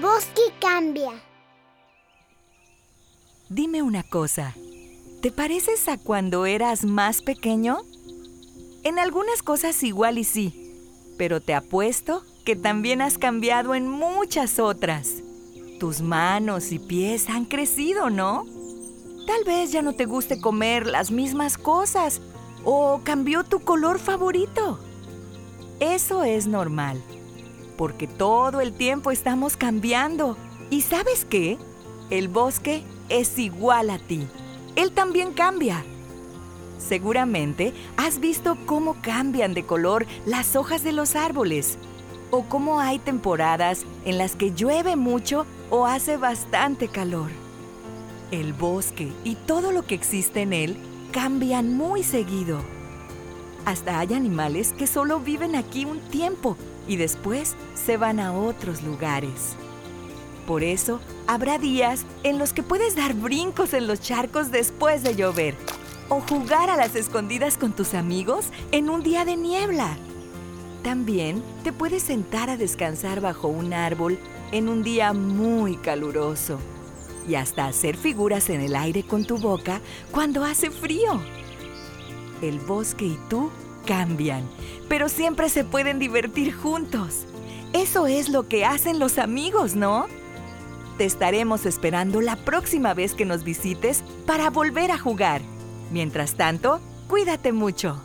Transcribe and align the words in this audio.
bosque 0.00 0.42
cambia. 0.60 1.12
Dime 3.48 3.82
una 3.82 4.02
cosa, 4.02 4.54
¿te 5.20 5.30
pareces 5.30 5.88
a 5.88 5.98
cuando 5.98 6.46
eras 6.46 6.84
más 6.84 7.22
pequeño? 7.22 7.78
En 8.82 8.98
algunas 8.98 9.42
cosas 9.42 9.82
igual 9.82 10.18
y 10.18 10.24
sí, 10.24 10.74
pero 11.18 11.40
te 11.40 11.54
apuesto 11.54 12.22
que 12.44 12.56
también 12.56 13.00
has 13.00 13.18
cambiado 13.18 13.74
en 13.74 13.88
muchas 13.88 14.58
otras. 14.58 15.22
Tus 15.78 16.00
manos 16.00 16.72
y 16.72 16.78
pies 16.78 17.28
han 17.28 17.44
crecido, 17.44 18.10
¿no? 18.10 18.44
Tal 19.26 19.44
vez 19.44 19.72
ya 19.72 19.82
no 19.82 19.94
te 19.94 20.06
guste 20.06 20.40
comer 20.40 20.86
las 20.86 21.10
mismas 21.10 21.56
cosas 21.56 22.20
o 22.64 23.00
cambió 23.04 23.44
tu 23.44 23.60
color 23.60 23.98
favorito. 23.98 24.78
Eso 25.80 26.24
es 26.24 26.46
normal, 26.46 27.02
porque 27.82 28.06
todo 28.06 28.60
el 28.60 28.74
tiempo 28.74 29.10
estamos 29.10 29.56
cambiando. 29.56 30.36
¿Y 30.70 30.82
sabes 30.82 31.24
qué? 31.24 31.58
El 32.10 32.28
bosque 32.28 32.84
es 33.08 33.40
igual 33.40 33.90
a 33.90 33.98
ti. 33.98 34.24
Él 34.76 34.92
también 34.92 35.32
cambia. 35.32 35.84
Seguramente 36.78 37.74
has 37.96 38.20
visto 38.20 38.56
cómo 38.66 39.02
cambian 39.02 39.52
de 39.52 39.66
color 39.66 40.06
las 40.26 40.54
hojas 40.54 40.84
de 40.84 40.92
los 40.92 41.16
árboles 41.16 41.76
o 42.30 42.44
cómo 42.44 42.78
hay 42.78 43.00
temporadas 43.00 43.84
en 44.04 44.16
las 44.16 44.36
que 44.36 44.52
llueve 44.52 44.94
mucho 44.94 45.44
o 45.68 45.84
hace 45.84 46.16
bastante 46.16 46.86
calor. 46.86 47.32
El 48.30 48.52
bosque 48.52 49.12
y 49.24 49.34
todo 49.34 49.72
lo 49.72 49.82
que 49.88 49.96
existe 49.96 50.42
en 50.42 50.52
él 50.52 50.76
cambian 51.10 51.76
muy 51.76 52.04
seguido. 52.04 52.60
Hasta 53.64 53.98
hay 53.98 54.14
animales 54.14 54.72
que 54.72 54.86
solo 54.86 55.20
viven 55.20 55.54
aquí 55.54 55.84
un 55.84 56.00
tiempo 56.00 56.56
y 56.88 56.96
después 56.96 57.54
se 57.74 57.96
van 57.96 58.18
a 58.18 58.32
otros 58.32 58.82
lugares. 58.82 59.56
Por 60.46 60.64
eso, 60.64 61.00
habrá 61.28 61.58
días 61.58 62.04
en 62.24 62.38
los 62.38 62.52
que 62.52 62.64
puedes 62.64 62.96
dar 62.96 63.14
brincos 63.14 63.72
en 63.74 63.86
los 63.86 64.00
charcos 64.00 64.50
después 64.50 65.04
de 65.04 65.14
llover 65.14 65.54
o 66.08 66.20
jugar 66.20 66.68
a 66.68 66.76
las 66.76 66.96
escondidas 66.96 67.56
con 67.56 67.72
tus 67.72 67.94
amigos 67.94 68.46
en 68.72 68.90
un 68.90 69.02
día 69.02 69.24
de 69.24 69.36
niebla. 69.36 69.96
También 70.82 71.42
te 71.62 71.72
puedes 71.72 72.02
sentar 72.02 72.50
a 72.50 72.56
descansar 72.56 73.20
bajo 73.20 73.46
un 73.46 73.72
árbol 73.72 74.18
en 74.50 74.68
un 74.68 74.82
día 74.82 75.12
muy 75.12 75.76
caluroso 75.76 76.58
y 77.28 77.36
hasta 77.36 77.66
hacer 77.66 77.96
figuras 77.96 78.50
en 78.50 78.60
el 78.60 78.74
aire 78.74 79.04
con 79.04 79.24
tu 79.24 79.38
boca 79.38 79.80
cuando 80.10 80.44
hace 80.44 80.70
frío. 80.70 81.20
El 82.42 82.58
bosque 82.58 83.06
y 83.06 83.18
tú 83.30 83.50
cambian, 83.86 84.48
pero 84.88 85.08
siempre 85.08 85.48
se 85.48 85.64
pueden 85.64 85.98
divertir 85.98 86.54
juntos. 86.54 87.24
Eso 87.72 88.06
es 88.06 88.28
lo 88.28 88.48
que 88.48 88.64
hacen 88.64 88.98
los 88.98 89.18
amigos, 89.18 89.74
¿no? 89.74 90.06
Te 90.98 91.04
estaremos 91.06 91.64
esperando 91.64 92.20
la 92.20 92.36
próxima 92.36 92.92
vez 92.92 93.14
que 93.14 93.24
nos 93.24 93.44
visites 93.44 94.04
para 94.26 94.50
volver 94.50 94.90
a 94.90 94.98
jugar. 94.98 95.40
Mientras 95.90 96.34
tanto, 96.34 96.80
cuídate 97.08 97.52
mucho. 97.52 98.00